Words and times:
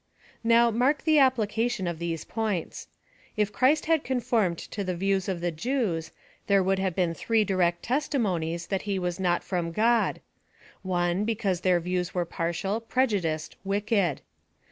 Now, 0.43 0.71
mark 0.71 1.03
the 1.03 1.19
application 1.19 1.85
of 1.85 1.99
these 1.99 2.25
points. 2.25 2.87
If 3.37 3.53
Christ 3.53 3.85
had 3.85 4.03
conformed 4.03 4.57
to 4.57 4.83
the 4.83 4.95
views 4.95 5.29
of 5.29 5.41
the 5.41 5.51
Jews, 5.51 6.11
there 6.47 6.63
would 6.63 6.79
have 6.79 6.95
been 6.95 7.13
three 7.13 7.43
direct 7.43 7.83
testimonies 7.83 8.65
that 8.65 8.81
he 8.89 8.97
was 8.97 9.19
not 9.19 9.43
from 9.43 9.71
God. 9.71 10.19
(1.) 10.81 11.23
Because 11.23 11.61
their 11.61 11.79
views 11.79 12.15
were 12.15 12.25
partial, 12.25 12.79
prejudiced, 12.81 13.57
wicked. 13.63 14.21